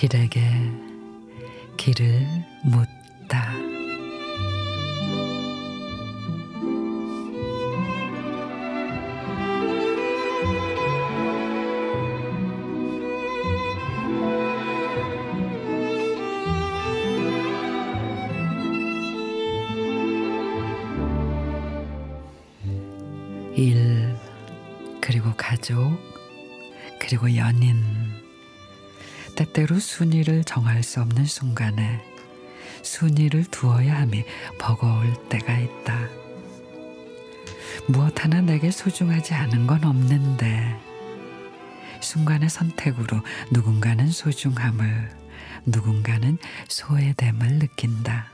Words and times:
길에게 0.00 0.40
길을 1.76 2.26
묻 2.64 2.99
일, 23.60 24.16
그리고 25.02 25.34
가족, 25.36 25.98
그리고 26.98 27.36
연인. 27.36 27.84
때때로 29.36 29.78
순위를 29.78 30.44
정할 30.44 30.82
수 30.82 31.02
없는 31.02 31.26
순간에 31.26 32.02
순위를 32.80 33.44
두어야 33.50 34.00
함이 34.00 34.24
버거울 34.58 35.12
때가 35.28 35.58
있다. 35.58 36.08
무엇 37.86 38.24
하나 38.24 38.40
내게 38.40 38.70
소중하지 38.70 39.34
않은 39.34 39.66
건 39.66 39.84
없는데 39.84 40.80
순간의 42.00 42.48
선택으로 42.48 43.20
누군가는 43.50 44.10
소중함을 44.10 45.10
누군가는 45.66 46.38
소외됨을 46.66 47.58
느낀다. 47.58 48.28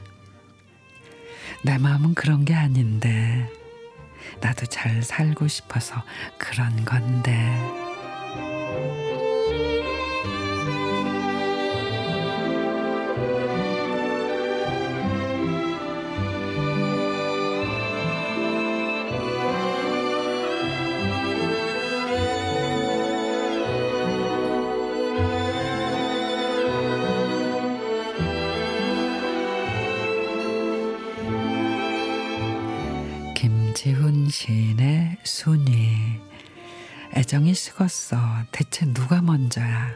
내 1.64 1.78
마음은 1.78 2.14
그런 2.14 2.44
게 2.44 2.55
아닌데 2.55 3.50
나도 4.41 4.67
잘 4.67 5.03
살고 5.03 5.48
싶어서 5.48 6.03
그런 6.39 6.84
건데. 6.84 7.33
김지훈 33.77 34.30
시인의 34.30 35.19
순위. 35.22 36.19
애정이 37.14 37.52
식었어. 37.52 38.16
대체 38.50 38.86
누가 38.86 39.20
먼저야? 39.20 39.91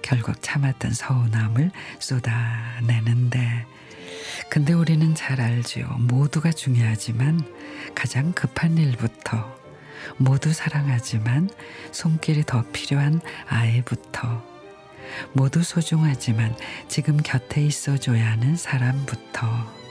결국 0.00 0.40
참았던 0.40 0.92
서운함을 0.92 1.70
쏟아내는데. 1.98 3.66
근데 4.48 4.72
우리는 4.72 5.14
잘 5.14 5.42
알지요. 5.42 5.86
모두가 5.98 6.50
중요하지만 6.50 7.42
가장 7.94 8.32
급한 8.32 8.78
일부터 8.78 9.54
모두 10.16 10.54
사랑하지만 10.54 11.50
손길이 11.92 12.42
더 12.42 12.64
필요한 12.72 13.20
아이부터 13.48 14.42
모두 15.34 15.62
소중하지만 15.62 16.56
지금 16.88 17.18
곁에 17.18 17.60
있어줘야 17.60 18.30
하는 18.30 18.56
사람부터 18.56 19.81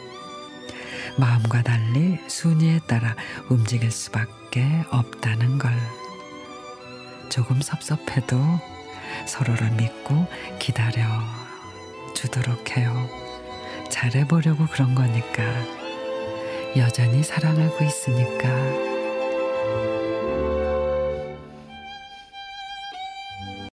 마음과 1.17 1.63
달리 1.63 2.19
순위에 2.27 2.79
따라 2.87 3.15
움직일 3.49 3.91
수밖에 3.91 4.83
없다는 4.89 5.57
걸. 5.57 5.71
조금 7.29 7.61
섭섭해도 7.61 8.37
서로를 9.25 9.71
믿고 9.71 10.27
기다려 10.59 11.03
주도록 12.13 12.77
해요. 12.77 13.09
잘해보려고 13.89 14.65
그런 14.67 14.95
거니까. 14.95 15.43
여전히 16.77 17.23
사랑하고 17.23 17.83
있으니까. 17.83 18.90